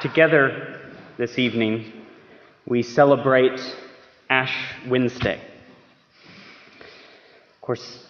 Together 0.00 0.78
this 1.16 1.40
evening, 1.40 1.92
we 2.66 2.84
celebrate 2.84 3.60
Ash 4.30 4.54
Wednesday. 4.86 5.40
Of 6.80 7.60
course, 7.60 8.06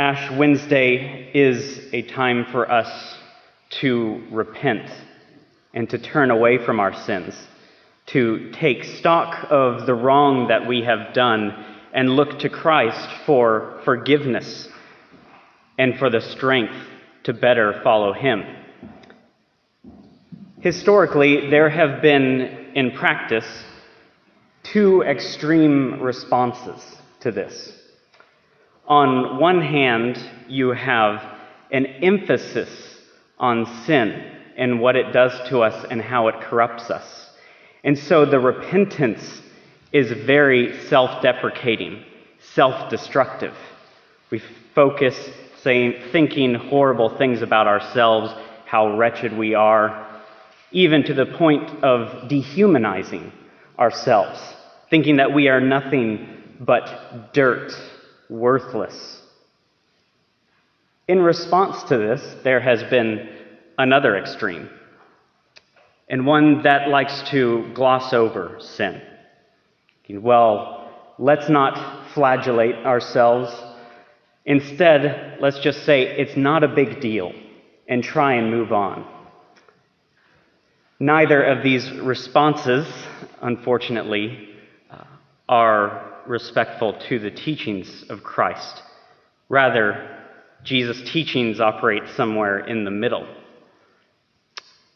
Ash 0.00 0.36
Wednesday 0.36 1.30
is 1.32 1.92
a 1.92 2.02
time 2.02 2.44
for 2.50 2.68
us 2.68 3.16
to 3.82 4.20
repent 4.32 4.90
and 5.72 5.88
to 5.90 5.98
turn 5.98 6.32
away 6.32 6.58
from 6.58 6.80
our 6.80 6.92
sins, 7.04 7.36
to 8.06 8.50
take 8.50 8.82
stock 8.82 9.46
of 9.48 9.86
the 9.86 9.94
wrong 9.94 10.48
that 10.48 10.66
we 10.66 10.82
have 10.82 11.14
done 11.14 11.54
and 11.94 12.16
look 12.16 12.40
to 12.40 12.48
Christ 12.48 13.08
for 13.26 13.80
forgiveness 13.84 14.68
and 15.78 15.96
for 16.00 16.10
the 16.10 16.20
strength 16.20 16.74
to 17.22 17.32
better 17.32 17.80
follow 17.84 18.12
Him. 18.12 18.42
Historically, 20.60 21.50
there 21.50 21.70
have 21.70 22.02
been, 22.02 22.72
in 22.74 22.90
practice, 22.90 23.46
two 24.64 25.02
extreme 25.02 26.02
responses 26.02 26.82
to 27.20 27.30
this. 27.30 27.72
On 28.88 29.38
one 29.38 29.60
hand, 29.60 30.18
you 30.48 30.70
have 30.70 31.22
an 31.70 31.86
emphasis 31.86 32.68
on 33.38 33.66
sin 33.84 34.34
and 34.56 34.80
what 34.80 34.96
it 34.96 35.12
does 35.12 35.48
to 35.48 35.60
us 35.60 35.86
and 35.92 36.02
how 36.02 36.26
it 36.26 36.40
corrupts 36.40 36.90
us. 36.90 37.30
And 37.84 37.96
so 37.96 38.24
the 38.24 38.40
repentance 38.40 39.40
is 39.92 40.10
very 40.10 40.76
self 40.88 41.22
deprecating, 41.22 42.02
self 42.54 42.90
destructive. 42.90 43.54
We 44.30 44.42
focus 44.74 45.16
saying, 45.62 46.10
thinking 46.10 46.54
horrible 46.54 47.16
things 47.16 47.42
about 47.42 47.68
ourselves, 47.68 48.32
how 48.66 48.96
wretched 48.96 49.36
we 49.36 49.54
are, 49.54 50.07
even 50.70 51.04
to 51.04 51.14
the 51.14 51.26
point 51.26 51.68
of 51.82 52.28
dehumanizing 52.28 53.32
ourselves, 53.78 54.40
thinking 54.90 55.16
that 55.16 55.32
we 55.32 55.48
are 55.48 55.60
nothing 55.60 56.56
but 56.60 57.32
dirt, 57.32 57.72
worthless. 58.28 59.22
In 61.06 61.20
response 61.20 61.82
to 61.84 61.96
this, 61.96 62.36
there 62.44 62.60
has 62.60 62.82
been 62.84 63.28
another 63.78 64.16
extreme, 64.16 64.68
and 66.08 66.26
one 66.26 66.62
that 66.62 66.88
likes 66.88 67.22
to 67.30 67.70
gloss 67.74 68.12
over 68.12 68.56
sin. 68.60 69.00
Well, 70.10 70.90
let's 71.18 71.48
not 71.48 72.12
flagellate 72.14 72.76
ourselves. 72.76 73.54
Instead, 74.44 75.38
let's 75.40 75.60
just 75.60 75.84
say 75.84 76.02
it's 76.02 76.36
not 76.36 76.64
a 76.64 76.68
big 76.68 77.00
deal 77.00 77.32
and 77.86 78.02
try 78.02 78.34
and 78.34 78.50
move 78.50 78.72
on. 78.72 79.06
Neither 81.00 81.42
of 81.44 81.62
these 81.62 81.90
responses, 81.92 82.86
unfortunately, 83.40 84.48
uh, 84.90 85.04
are 85.48 86.22
respectful 86.26 86.98
to 87.08 87.20
the 87.20 87.30
teachings 87.30 88.04
of 88.10 88.24
Christ. 88.24 88.82
Rather, 89.48 90.18
Jesus' 90.64 91.00
teachings 91.12 91.60
operate 91.60 92.02
somewhere 92.16 92.66
in 92.66 92.84
the 92.84 92.90
middle. 92.90 93.26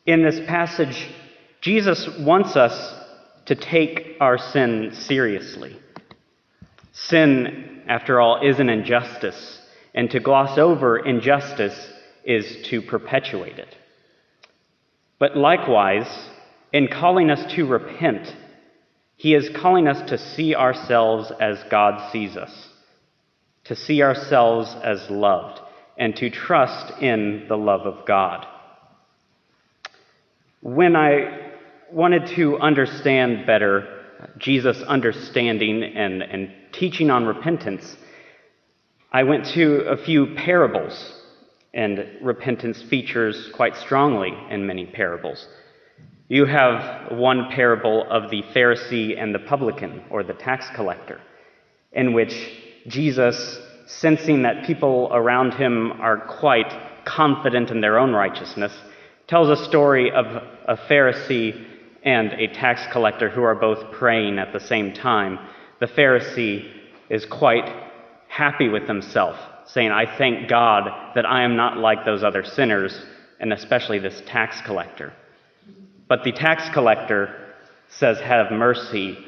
In 0.04 0.24
this 0.24 0.40
passage, 0.48 1.08
Jesus 1.60 2.08
wants 2.18 2.56
us 2.56 2.94
to 3.46 3.54
take 3.54 4.16
our 4.20 4.38
sin 4.38 4.90
seriously. 4.94 5.78
Sin, 6.92 7.82
after 7.86 8.20
all, 8.20 8.40
is 8.42 8.58
an 8.58 8.68
injustice, 8.68 9.60
and 9.94 10.10
to 10.10 10.18
gloss 10.18 10.58
over 10.58 10.98
injustice 10.98 11.90
is 12.24 12.66
to 12.68 12.82
perpetuate 12.82 13.58
it. 13.58 13.76
But 15.22 15.36
likewise, 15.36 16.08
in 16.72 16.88
calling 16.88 17.30
us 17.30 17.54
to 17.54 17.64
repent, 17.64 18.34
he 19.14 19.34
is 19.34 19.48
calling 19.54 19.86
us 19.86 20.10
to 20.10 20.18
see 20.18 20.56
ourselves 20.56 21.30
as 21.40 21.62
God 21.70 22.10
sees 22.10 22.36
us, 22.36 22.50
to 23.66 23.76
see 23.76 24.02
ourselves 24.02 24.74
as 24.82 25.08
loved, 25.10 25.60
and 25.96 26.16
to 26.16 26.28
trust 26.28 27.00
in 27.00 27.44
the 27.46 27.56
love 27.56 27.82
of 27.82 28.04
God. 28.04 28.44
When 30.60 30.96
I 30.96 31.52
wanted 31.92 32.26
to 32.34 32.58
understand 32.58 33.46
better 33.46 34.00
Jesus' 34.38 34.82
understanding 34.82 35.84
and, 35.84 36.20
and 36.20 36.50
teaching 36.72 37.10
on 37.10 37.26
repentance, 37.26 37.96
I 39.12 39.22
went 39.22 39.46
to 39.54 39.82
a 39.82 39.98
few 39.98 40.34
parables 40.34 41.21
and 41.74 42.06
repentance 42.20 42.82
features 42.82 43.50
quite 43.54 43.76
strongly 43.76 44.32
in 44.50 44.66
many 44.66 44.86
parables. 44.86 45.46
You 46.28 46.44
have 46.46 47.12
one 47.12 47.50
parable 47.50 48.06
of 48.10 48.30
the 48.30 48.42
Pharisee 48.54 49.20
and 49.20 49.34
the 49.34 49.38
publican, 49.38 50.02
or 50.10 50.22
the 50.22 50.34
tax 50.34 50.66
collector, 50.74 51.20
in 51.92 52.12
which 52.12 52.34
Jesus, 52.86 53.58
sensing 53.86 54.42
that 54.42 54.64
people 54.64 55.10
around 55.12 55.54
him 55.54 55.92
are 56.00 56.18
quite 56.18 57.04
confident 57.04 57.70
in 57.70 57.80
their 57.80 57.98
own 57.98 58.12
righteousness, 58.12 58.72
tells 59.26 59.48
a 59.48 59.64
story 59.64 60.10
of 60.10 60.26
a 60.26 60.76
Pharisee 60.88 61.66
and 62.04 62.32
a 62.32 62.52
tax 62.52 62.82
collector 62.92 63.28
who 63.28 63.42
are 63.42 63.54
both 63.54 63.92
praying 63.92 64.38
at 64.38 64.52
the 64.52 64.60
same 64.60 64.92
time. 64.92 65.38
The 65.80 65.86
Pharisee 65.86 66.70
is 67.08 67.24
quite 67.26 67.70
happy 68.28 68.68
with 68.68 68.88
himself 68.88 69.36
saying, 69.66 69.90
I 69.90 70.16
thank 70.18 70.48
God 70.48 71.12
that 71.14 71.26
I 71.26 71.42
am 71.42 71.56
not 71.56 71.78
like 71.78 72.04
those 72.04 72.22
other 72.22 72.44
sinners, 72.44 73.04
and 73.40 73.52
especially 73.52 73.98
this 73.98 74.22
tax 74.26 74.60
collector. 74.62 75.12
But 76.08 76.24
the 76.24 76.32
tax 76.32 76.68
collector 76.72 77.54
says, 77.88 78.20
Have 78.20 78.50
mercy 78.50 79.18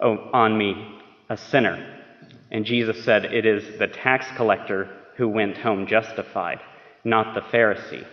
on 0.00 0.58
me, 0.58 1.00
a 1.28 1.36
sinner. 1.36 2.02
And 2.50 2.64
Jesus 2.64 3.04
said, 3.04 3.24
It 3.26 3.46
is 3.46 3.78
the 3.78 3.86
tax 3.88 4.26
collector 4.36 4.88
who 5.16 5.28
went 5.28 5.56
home 5.56 5.86
justified, 5.86 6.60
not 7.04 7.34
the 7.34 7.40
Pharisee. 7.40 8.06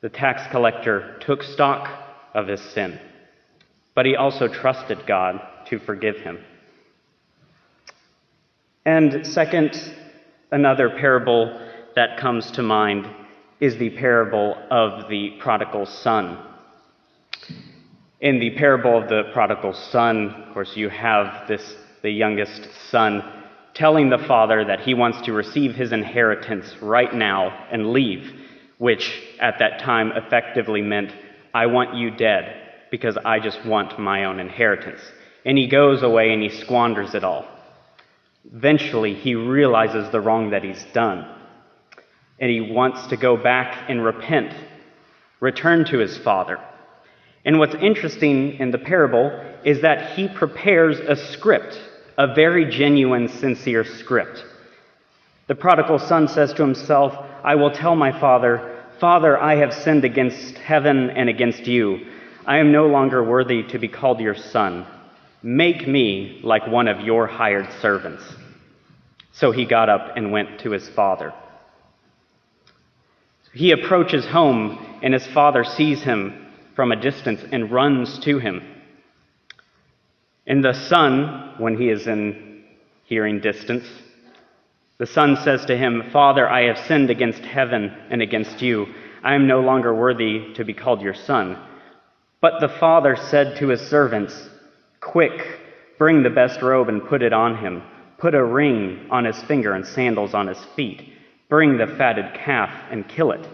The 0.00 0.08
tax 0.08 0.42
collector 0.50 1.18
took 1.20 1.42
stock 1.42 1.88
of 2.34 2.48
his 2.48 2.60
sin, 2.60 2.98
but 3.94 4.06
he 4.06 4.16
also 4.16 4.48
trusted 4.48 5.06
God 5.06 5.40
to 5.66 5.78
forgive 5.78 6.16
him. 6.16 6.38
And 8.84 9.24
second, 9.26 9.76
Another 10.52 10.90
parable 10.90 11.58
that 11.96 12.18
comes 12.18 12.50
to 12.50 12.62
mind 12.62 13.08
is 13.58 13.78
the 13.78 13.88
parable 13.88 14.54
of 14.70 15.08
the 15.08 15.30
prodigal 15.40 15.86
son. 15.86 16.38
In 18.20 18.38
the 18.38 18.50
parable 18.50 18.98
of 18.98 19.08
the 19.08 19.30
prodigal 19.32 19.72
son, 19.72 20.28
of 20.28 20.52
course, 20.52 20.76
you 20.76 20.90
have 20.90 21.48
this, 21.48 21.74
the 22.02 22.10
youngest 22.10 22.68
son, 22.90 23.22
telling 23.72 24.10
the 24.10 24.18
father 24.18 24.62
that 24.62 24.80
he 24.80 24.92
wants 24.92 25.22
to 25.22 25.32
receive 25.32 25.74
his 25.74 25.90
inheritance 25.90 26.76
right 26.82 27.14
now 27.14 27.66
and 27.70 27.94
leave, 27.94 28.30
which 28.76 29.22
at 29.40 29.58
that 29.58 29.80
time 29.80 30.12
effectively 30.12 30.82
meant, 30.82 31.14
I 31.54 31.64
want 31.64 31.94
you 31.94 32.10
dead 32.10 32.88
because 32.90 33.16
I 33.24 33.40
just 33.40 33.64
want 33.64 33.98
my 33.98 34.24
own 34.24 34.38
inheritance. 34.38 35.00
And 35.46 35.56
he 35.56 35.66
goes 35.66 36.02
away 36.02 36.30
and 36.30 36.42
he 36.42 36.50
squanders 36.50 37.14
it 37.14 37.24
all. 37.24 37.48
Eventually, 38.44 39.14
he 39.14 39.34
realizes 39.34 40.10
the 40.10 40.20
wrong 40.20 40.50
that 40.50 40.64
he's 40.64 40.84
done. 40.92 41.26
And 42.38 42.50
he 42.50 42.72
wants 42.72 43.06
to 43.08 43.16
go 43.16 43.36
back 43.36 43.88
and 43.88 44.04
repent, 44.04 44.54
return 45.40 45.84
to 45.86 45.98
his 45.98 46.18
father. 46.18 46.58
And 47.44 47.58
what's 47.58 47.74
interesting 47.74 48.54
in 48.54 48.70
the 48.70 48.78
parable 48.78 49.30
is 49.64 49.82
that 49.82 50.16
he 50.16 50.28
prepares 50.28 50.98
a 50.98 51.16
script, 51.16 51.80
a 52.18 52.34
very 52.34 52.70
genuine, 52.70 53.28
sincere 53.28 53.84
script. 53.84 54.44
The 55.46 55.54
prodigal 55.54 55.98
son 55.98 56.28
says 56.28 56.52
to 56.54 56.62
himself, 56.62 57.14
I 57.44 57.54
will 57.56 57.70
tell 57.70 57.96
my 57.96 58.18
father, 58.18 58.84
Father, 59.00 59.36
I 59.40 59.56
have 59.56 59.74
sinned 59.74 60.04
against 60.04 60.56
heaven 60.58 61.10
and 61.10 61.28
against 61.28 61.66
you. 61.66 62.06
I 62.46 62.58
am 62.58 62.70
no 62.70 62.86
longer 62.86 63.22
worthy 63.22 63.64
to 63.64 63.78
be 63.78 63.88
called 63.88 64.20
your 64.20 64.36
son. 64.36 64.86
Make 65.42 65.88
me 65.88 66.40
like 66.44 66.66
one 66.66 66.88
of 66.88 67.00
your 67.00 67.26
hired 67.26 67.68
servants. 67.80 68.22
So 69.32 69.50
he 69.50 69.64
got 69.64 69.88
up 69.88 70.16
and 70.16 70.30
went 70.30 70.60
to 70.60 70.70
his 70.70 70.88
father. 70.90 71.32
He 73.52 73.72
approaches 73.72 74.26
home, 74.26 74.98
and 75.02 75.12
his 75.12 75.26
father 75.26 75.64
sees 75.64 76.02
him 76.02 76.46
from 76.74 76.92
a 76.92 77.00
distance 77.00 77.40
and 77.50 77.70
runs 77.70 78.18
to 78.20 78.38
him. 78.38 78.62
And 80.46 80.64
the 80.64 80.72
son, 80.72 81.54
when 81.58 81.76
he 81.76 81.88
is 81.88 82.06
in 82.06 82.64
hearing 83.04 83.40
distance, 83.40 83.84
the 84.98 85.06
son 85.06 85.36
says 85.42 85.64
to 85.66 85.76
him, 85.76 86.10
Father, 86.12 86.48
I 86.48 86.62
have 86.66 86.86
sinned 86.86 87.10
against 87.10 87.42
heaven 87.42 87.92
and 88.10 88.22
against 88.22 88.62
you. 88.62 88.86
I 89.22 89.34
am 89.34 89.46
no 89.46 89.60
longer 89.60 89.94
worthy 89.94 90.54
to 90.54 90.64
be 90.64 90.74
called 90.74 91.02
your 91.02 91.14
son. 91.14 91.58
But 92.40 92.60
the 92.60 92.68
father 92.68 93.16
said 93.16 93.56
to 93.58 93.68
his 93.68 93.80
servants, 93.80 94.48
Quick, 95.12 95.42
bring 95.98 96.22
the 96.22 96.30
best 96.30 96.62
robe 96.62 96.88
and 96.88 97.06
put 97.06 97.20
it 97.20 97.34
on 97.34 97.58
him. 97.58 97.82
Put 98.16 98.34
a 98.34 98.42
ring 98.42 99.08
on 99.10 99.26
his 99.26 99.42
finger 99.42 99.74
and 99.74 99.86
sandals 99.86 100.32
on 100.32 100.46
his 100.46 100.64
feet. 100.74 101.02
Bring 101.50 101.76
the 101.76 101.86
fatted 101.98 102.32
calf 102.32 102.70
and 102.90 103.06
kill 103.06 103.32
it. 103.32 103.46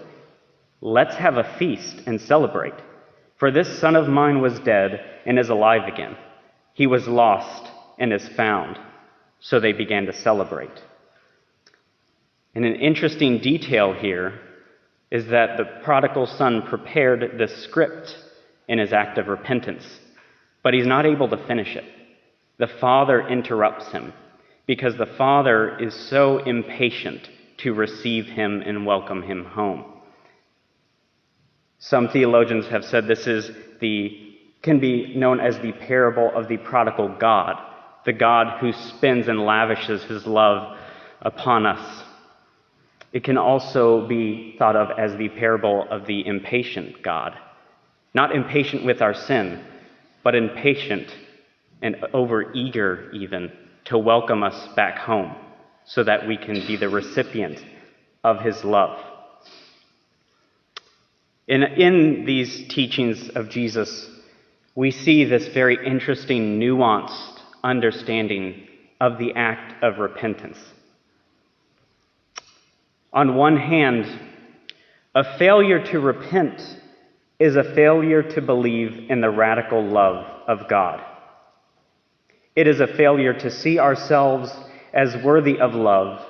Let's 0.80 1.16
have 1.16 1.36
a 1.36 1.56
feast 1.58 2.02
and 2.06 2.20
celebrate. 2.20 2.74
For 3.38 3.50
this 3.50 3.80
son 3.80 3.96
of 3.96 4.06
mine 4.06 4.40
was 4.40 4.60
dead 4.60 5.04
and 5.26 5.36
is 5.36 5.48
alive 5.48 5.92
again. 5.92 6.16
He 6.74 6.86
was 6.86 7.08
lost 7.08 7.68
and 7.98 8.12
is 8.12 8.28
found. 8.36 8.78
So 9.40 9.58
they 9.58 9.72
began 9.72 10.06
to 10.06 10.12
celebrate. 10.12 10.80
And 12.54 12.64
an 12.64 12.76
interesting 12.76 13.38
detail 13.38 13.94
here 13.94 14.38
is 15.10 15.26
that 15.30 15.56
the 15.56 15.64
prodigal 15.82 16.28
son 16.28 16.62
prepared 16.62 17.36
the 17.36 17.48
script 17.48 18.16
in 18.68 18.78
his 18.78 18.92
act 18.92 19.18
of 19.18 19.26
repentance, 19.26 19.84
but 20.62 20.74
he's 20.74 20.86
not 20.86 21.06
able 21.06 21.28
to 21.28 21.46
finish 21.46 21.76
it. 21.76 21.84
The 22.58 22.66
father 22.66 23.26
interrupts 23.26 23.90
him 23.92 24.12
because 24.66 24.96
the 24.96 25.06
father 25.06 25.78
is 25.78 25.94
so 25.94 26.38
impatient 26.38 27.28
to 27.58 27.74
receive 27.74 28.26
him 28.26 28.62
and 28.64 28.86
welcome 28.86 29.22
him 29.22 29.44
home. 29.44 29.84
Some 31.78 32.08
theologians 32.08 32.66
have 32.66 32.84
said 32.84 33.06
this 33.06 33.26
is 33.26 33.50
the 33.80 34.24
can 34.62 34.80
be 34.80 35.14
known 35.14 35.38
as 35.38 35.56
the 35.60 35.72
parable 35.72 36.32
of 36.34 36.48
the 36.48 36.56
prodigal 36.56 37.08
God, 37.20 37.56
the 38.04 38.12
God 38.12 38.58
who 38.58 38.72
spends 38.72 39.28
and 39.28 39.44
lavishes 39.46 40.02
his 40.04 40.26
love 40.26 40.76
upon 41.22 41.64
us. 41.64 42.04
It 43.12 43.22
can 43.22 43.38
also 43.38 44.06
be 44.06 44.56
thought 44.58 44.76
of 44.76 44.98
as 44.98 45.16
the 45.16 45.28
parable 45.28 45.86
of 45.90 46.06
the 46.06 46.26
impatient 46.26 47.02
God. 47.02 47.38
Not 48.14 48.34
impatient 48.34 48.84
with 48.84 49.00
our 49.00 49.14
sin, 49.14 49.64
but 50.22 50.34
impatient 50.34 51.14
and 51.82 51.96
overeager 52.14 53.12
even 53.14 53.52
to 53.84 53.98
welcome 53.98 54.42
us 54.42 54.68
back 54.74 54.98
home 54.98 55.34
so 55.84 56.04
that 56.04 56.26
we 56.26 56.36
can 56.36 56.54
be 56.66 56.76
the 56.76 56.88
recipient 56.88 57.64
of 58.24 58.40
his 58.40 58.64
love. 58.64 58.98
In, 61.46 61.62
in 61.62 62.26
these 62.26 62.68
teachings 62.68 63.30
of 63.30 63.48
Jesus, 63.48 64.10
we 64.74 64.90
see 64.90 65.24
this 65.24 65.48
very 65.48 65.78
interesting, 65.86 66.60
nuanced 66.60 67.40
understanding 67.64 68.66
of 69.00 69.18
the 69.18 69.32
act 69.34 69.82
of 69.82 69.98
repentance. 69.98 70.58
On 73.12 73.34
one 73.34 73.56
hand, 73.56 74.06
a 75.14 75.38
failure 75.38 75.82
to 75.86 75.98
repent 75.98 76.60
is 77.38 77.56
a 77.56 77.74
failure 77.74 78.22
to 78.22 78.40
believe 78.42 79.10
in 79.10 79.20
the 79.20 79.30
radical 79.30 79.82
love 79.82 80.24
of 80.48 80.68
God. 80.68 81.04
It 82.56 82.66
is 82.66 82.80
a 82.80 82.86
failure 82.88 83.34
to 83.34 83.50
see 83.50 83.78
ourselves 83.78 84.52
as 84.92 85.22
worthy 85.22 85.60
of 85.60 85.74
love, 85.74 86.20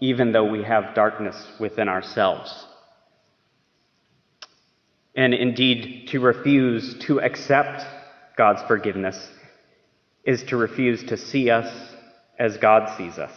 even 0.00 0.32
though 0.32 0.50
we 0.50 0.64
have 0.64 0.94
darkness 0.94 1.36
within 1.60 1.88
ourselves. 1.88 2.66
And 5.14 5.32
indeed, 5.32 6.08
to 6.08 6.20
refuse 6.20 6.98
to 7.06 7.20
accept 7.20 7.84
God's 8.36 8.62
forgiveness 8.62 9.30
is 10.24 10.42
to 10.44 10.56
refuse 10.56 11.04
to 11.04 11.16
see 11.16 11.48
us 11.48 11.72
as 12.38 12.56
God 12.56 12.96
sees 12.98 13.16
us. 13.16 13.32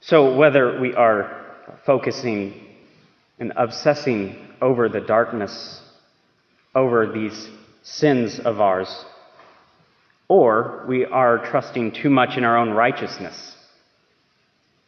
So, 0.00 0.36
whether 0.36 0.80
we 0.80 0.94
are 0.94 1.44
focusing 1.84 2.71
and 3.42 3.52
obsessing 3.56 4.36
over 4.60 4.88
the 4.88 5.00
darkness, 5.00 5.80
over 6.76 7.12
these 7.12 7.50
sins 7.82 8.38
of 8.38 8.60
ours, 8.60 9.04
or 10.28 10.84
we 10.86 11.04
are 11.04 11.44
trusting 11.50 11.90
too 11.90 12.08
much 12.08 12.36
in 12.36 12.44
our 12.44 12.56
own 12.56 12.70
righteousness, 12.70 13.56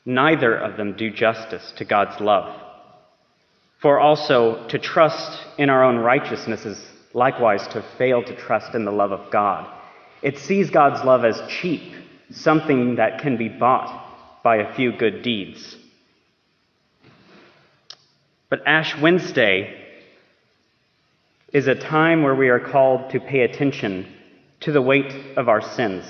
neither 0.06 0.54
of 0.56 0.76
them 0.76 0.96
do 0.96 1.10
justice 1.10 1.72
to 1.76 1.84
God's 1.84 2.20
love. 2.20 2.54
For 3.82 3.98
also, 3.98 4.68
to 4.68 4.78
trust 4.78 5.36
in 5.58 5.68
our 5.68 5.82
own 5.82 5.96
righteousness 5.96 6.64
is 6.64 6.80
likewise 7.12 7.66
to 7.72 7.84
fail 7.98 8.22
to 8.22 8.36
trust 8.36 8.76
in 8.76 8.84
the 8.84 8.92
love 8.92 9.10
of 9.10 9.32
God. 9.32 9.68
It 10.22 10.38
sees 10.38 10.70
God's 10.70 11.04
love 11.04 11.24
as 11.24 11.42
cheap, 11.48 11.92
something 12.30 12.94
that 12.94 13.20
can 13.20 13.36
be 13.36 13.48
bought 13.48 14.44
by 14.44 14.58
a 14.58 14.74
few 14.76 14.96
good 14.96 15.22
deeds. 15.22 15.76
But 18.48 18.66
Ash 18.66 18.96
Wednesday 19.00 19.80
is 21.52 21.66
a 21.66 21.74
time 21.74 22.22
where 22.22 22.34
we 22.34 22.48
are 22.48 22.60
called 22.60 23.10
to 23.10 23.20
pay 23.20 23.40
attention 23.40 24.12
to 24.60 24.72
the 24.72 24.82
weight 24.82 25.12
of 25.36 25.48
our 25.48 25.60
sins, 25.60 26.04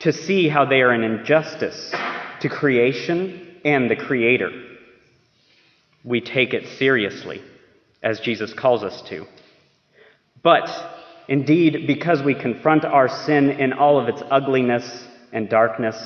to 0.00 0.12
see 0.12 0.48
how 0.48 0.64
they 0.64 0.82
are 0.82 0.90
an 0.90 1.04
injustice 1.04 1.94
to 2.40 2.48
creation 2.48 3.56
and 3.64 3.90
the 3.90 3.96
Creator 3.96 4.50
we 6.04 6.20
take 6.20 6.52
it 6.52 6.78
seriously, 6.78 7.42
as 8.02 8.20
Jesus 8.20 8.52
calls 8.52 8.82
us 8.82 9.02
to. 9.02 9.26
But 10.42 10.68
indeed, 11.28 11.86
because 11.86 12.22
we 12.22 12.34
confront 12.34 12.84
our 12.84 13.08
sin 13.08 13.50
in 13.50 13.72
all 13.72 14.00
of 14.00 14.08
its 14.08 14.22
ugliness 14.30 15.06
and 15.32 15.48
darkness, 15.48 15.96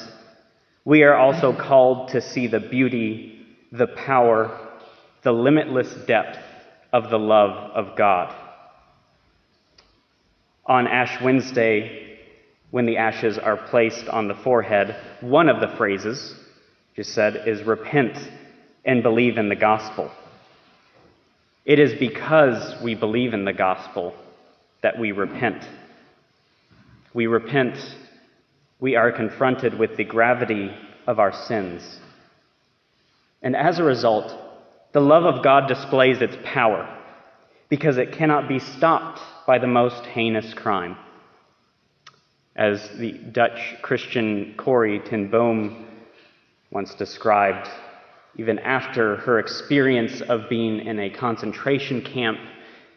we 0.84 1.02
are 1.02 1.16
also 1.16 1.52
called 1.54 2.10
to 2.10 2.20
see 2.20 2.46
the 2.46 2.60
beauty, 2.60 3.46
the 3.72 3.86
power, 3.86 4.65
the 5.26 5.32
limitless 5.32 5.92
depth 6.06 6.38
of 6.92 7.10
the 7.10 7.18
love 7.18 7.72
of 7.72 7.96
God. 7.96 8.32
On 10.66 10.86
Ash 10.86 11.20
Wednesday, 11.20 12.20
when 12.70 12.86
the 12.86 12.98
ashes 12.98 13.36
are 13.36 13.56
placed 13.56 14.06
on 14.06 14.28
the 14.28 14.36
forehead, 14.36 14.94
one 15.20 15.48
of 15.48 15.58
the 15.60 15.76
phrases, 15.76 16.32
just 16.94 17.12
said, 17.12 17.42
is 17.48 17.64
repent 17.64 18.16
and 18.84 19.02
believe 19.02 19.36
in 19.36 19.48
the 19.48 19.56
gospel. 19.56 20.12
It 21.64 21.80
is 21.80 21.98
because 21.98 22.80
we 22.80 22.94
believe 22.94 23.34
in 23.34 23.44
the 23.44 23.52
gospel 23.52 24.14
that 24.84 24.96
we 24.96 25.10
repent. 25.10 25.68
We 27.14 27.26
repent, 27.26 27.96
we 28.78 28.94
are 28.94 29.10
confronted 29.10 29.76
with 29.76 29.96
the 29.96 30.04
gravity 30.04 30.72
of 31.08 31.18
our 31.18 31.32
sins. 31.32 31.98
And 33.42 33.56
as 33.56 33.80
a 33.80 33.82
result, 33.82 34.45
the 34.96 35.02
love 35.02 35.24
of 35.24 35.44
God 35.44 35.68
displays 35.68 36.22
its 36.22 36.38
power 36.42 36.88
because 37.68 37.98
it 37.98 38.12
cannot 38.12 38.48
be 38.48 38.58
stopped 38.58 39.20
by 39.46 39.58
the 39.58 39.66
most 39.66 40.06
heinous 40.06 40.54
crime. 40.54 40.96
As 42.56 42.88
the 42.96 43.12
Dutch 43.12 43.74
Christian 43.82 44.54
Corrie 44.56 45.00
ten 45.00 45.30
Boom 45.30 45.84
once 46.70 46.94
described, 46.94 47.68
even 48.36 48.58
after 48.60 49.16
her 49.16 49.38
experience 49.38 50.22
of 50.22 50.48
being 50.48 50.80
in 50.86 50.98
a 50.98 51.10
concentration 51.10 52.00
camp, 52.00 52.38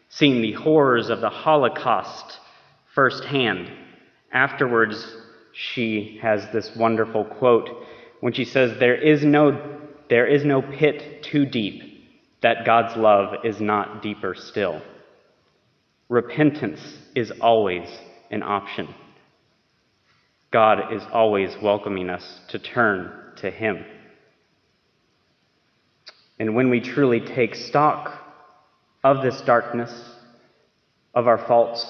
seeing 0.08 0.40
the 0.40 0.52
horrors 0.52 1.10
of 1.10 1.20
the 1.20 1.28
Holocaust 1.28 2.38
firsthand. 2.94 3.70
Afterwards, 4.32 5.06
she 5.52 6.18
has 6.22 6.50
this 6.50 6.74
wonderful 6.74 7.26
quote 7.26 7.68
when 8.20 8.32
she 8.32 8.46
says, 8.46 8.78
There 8.78 8.96
is 8.96 9.22
no, 9.22 9.80
there 10.08 10.26
is 10.26 10.46
no 10.46 10.62
pit 10.62 11.22
too 11.22 11.44
deep 11.44 11.89
that 12.42 12.64
God's 12.64 12.96
love 12.96 13.44
is 13.44 13.60
not 13.60 14.02
deeper 14.02 14.34
still. 14.34 14.80
Repentance 16.08 16.80
is 17.14 17.30
always 17.40 17.88
an 18.30 18.42
option. 18.42 18.94
God 20.50 20.92
is 20.92 21.02
always 21.12 21.56
welcoming 21.62 22.10
us 22.10 22.40
to 22.48 22.58
turn 22.58 23.12
to 23.36 23.50
Him. 23.50 23.84
And 26.38 26.54
when 26.54 26.70
we 26.70 26.80
truly 26.80 27.20
take 27.20 27.54
stock 27.54 28.12
of 29.04 29.22
this 29.22 29.40
darkness, 29.42 29.92
of 31.14 31.26
our 31.26 31.38
faults, 31.46 31.84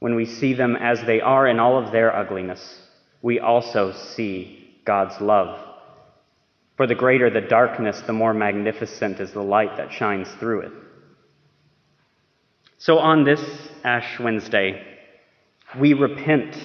when 0.00 0.14
we 0.14 0.26
see 0.26 0.54
them 0.54 0.76
as 0.76 1.00
they 1.06 1.20
are 1.20 1.46
in 1.46 1.58
all 1.58 1.82
of 1.82 1.92
their 1.92 2.14
ugliness, 2.14 2.82
we 3.22 3.40
also 3.40 3.92
see 3.92 4.78
God's 4.84 5.20
love. 5.20 5.67
For 6.78 6.86
the 6.86 6.94
greater 6.94 7.28
the 7.28 7.42
darkness, 7.42 8.00
the 8.06 8.14
more 8.14 8.32
magnificent 8.32 9.20
is 9.20 9.32
the 9.32 9.42
light 9.42 9.76
that 9.76 9.92
shines 9.92 10.28
through 10.40 10.60
it. 10.60 10.72
So 12.78 12.98
on 12.98 13.24
this 13.24 13.44
Ash 13.84 14.18
Wednesday, 14.18 14.82
we 15.78 15.92
repent 15.92 16.56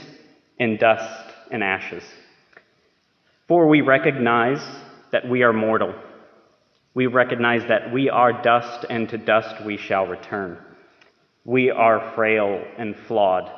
in 0.57 0.77
dust 0.77 1.33
and 1.51 1.61
ashes. 1.61 2.03
For 3.49 3.67
we 3.67 3.81
recognize 3.81 4.61
that 5.11 5.27
we 5.27 5.43
are 5.43 5.51
mortal 5.51 5.93
we 6.95 7.07
recognize 7.07 7.67
that 7.69 7.91
we 7.91 8.09
are 8.09 8.41
dust, 8.41 8.85
and 8.89 9.09
to 9.09 9.17
dust 9.17 9.65
we 9.65 9.77
shall 9.77 10.05
return. 10.05 10.59
We 11.43 11.71
are 11.71 12.13
frail 12.13 12.63
and 12.77 12.95
flawed. 13.07 13.51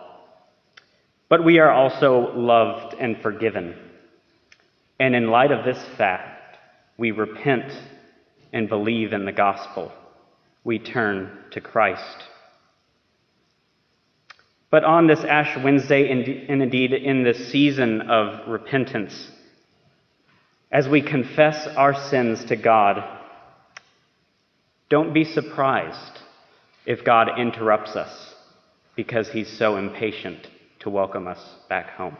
But 1.27 1.43
we 1.43 1.59
are 1.59 1.71
also 1.71 2.33
loved 2.33 2.95
and 2.97 3.21
forgiven. 3.21 3.75
And 4.99 5.15
in 5.15 5.29
light 5.29 5.51
of 5.51 5.65
this 5.65 5.83
fact, 5.97 6.34
we 6.97 7.11
repent 7.11 7.71
and 8.53 8.69
believe 8.69 9.13
in 9.13 9.25
the 9.25 9.31
gospel. 9.31 9.91
We 10.63 10.79
turn 10.79 11.37
to 11.51 11.61
Christ. 11.61 12.23
But 14.71 14.83
on 14.83 15.07
this 15.07 15.23
Ash 15.23 15.57
Wednesday, 15.63 16.09
and 16.11 16.61
indeed 16.61 16.93
in 16.93 17.23
this 17.23 17.51
season 17.51 18.01
of 18.01 18.47
repentance, 18.47 19.31
as 20.71 20.87
we 20.87 21.01
confess 21.01 21.67
our 21.77 21.93
sins 21.93 22.43
to 22.45 22.55
God, 22.55 23.03
don't 24.89 25.13
be 25.13 25.23
surprised 25.23 26.19
if 26.85 27.03
God 27.03 27.39
interrupts 27.39 27.95
us 27.95 28.33
because 28.95 29.29
he's 29.29 29.57
so 29.57 29.77
impatient 29.77 30.47
to 30.79 30.89
welcome 30.89 31.27
us 31.27 31.39
back 31.69 31.91
home. 31.91 32.17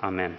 Amen. 0.00 0.36